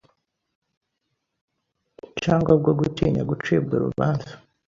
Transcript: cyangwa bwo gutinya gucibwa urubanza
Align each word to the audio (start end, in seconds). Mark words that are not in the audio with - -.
cyangwa 2.23 2.51
bwo 2.59 2.71
gutinya 2.79 3.21
gucibwa 3.29 3.73
urubanza 3.77 4.33